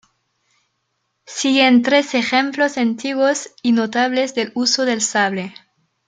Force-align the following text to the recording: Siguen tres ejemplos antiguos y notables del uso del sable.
Siguen 1.27 1.83
tres 1.83 2.15
ejemplos 2.15 2.79
antiguos 2.79 3.51
y 3.61 3.71
notables 3.71 4.33
del 4.33 4.51
uso 4.55 4.83
del 4.85 4.99
sable. 4.99 5.53